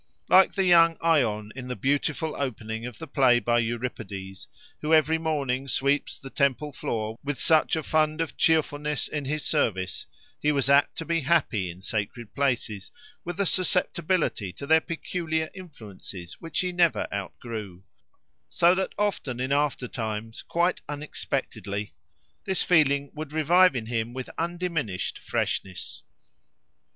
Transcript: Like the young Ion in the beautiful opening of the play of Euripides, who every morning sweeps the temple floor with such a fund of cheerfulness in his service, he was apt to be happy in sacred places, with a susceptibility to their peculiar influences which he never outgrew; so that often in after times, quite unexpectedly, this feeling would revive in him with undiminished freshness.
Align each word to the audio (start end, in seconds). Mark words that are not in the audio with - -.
Like 0.29 0.55
the 0.55 0.63
young 0.63 0.97
Ion 0.99 1.51
in 1.55 1.67
the 1.67 1.75
beautiful 1.75 2.35
opening 2.35 2.87
of 2.87 2.97
the 2.97 3.05
play 3.05 3.37
of 3.37 3.61
Euripides, 3.63 4.47
who 4.81 4.95
every 4.95 5.19
morning 5.19 5.67
sweeps 5.67 6.17
the 6.17 6.31
temple 6.31 6.73
floor 6.73 7.19
with 7.23 7.39
such 7.39 7.75
a 7.75 7.83
fund 7.83 8.19
of 8.19 8.35
cheerfulness 8.35 9.07
in 9.07 9.25
his 9.25 9.45
service, 9.45 10.07
he 10.39 10.51
was 10.51 10.71
apt 10.71 10.95
to 10.95 11.05
be 11.05 11.19
happy 11.19 11.69
in 11.69 11.81
sacred 11.83 12.33
places, 12.33 12.89
with 13.23 13.39
a 13.39 13.45
susceptibility 13.45 14.51
to 14.53 14.65
their 14.65 14.81
peculiar 14.81 15.51
influences 15.53 16.41
which 16.41 16.61
he 16.61 16.71
never 16.71 17.07
outgrew; 17.13 17.83
so 18.49 18.73
that 18.73 18.95
often 18.97 19.39
in 19.39 19.51
after 19.51 19.87
times, 19.87 20.41
quite 20.47 20.81
unexpectedly, 20.89 21.93
this 22.45 22.63
feeling 22.63 23.11
would 23.13 23.31
revive 23.33 23.75
in 23.75 23.85
him 23.85 24.13
with 24.13 24.31
undiminished 24.39 25.19
freshness. 25.19 26.01